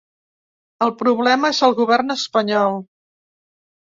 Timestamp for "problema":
1.01-1.51